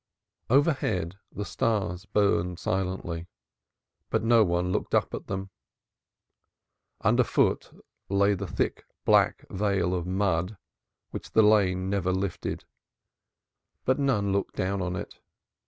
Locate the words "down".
14.55-14.81